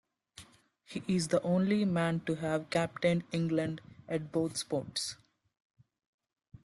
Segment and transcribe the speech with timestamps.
[0.83, 5.15] He is the only man to have captained England at both sports.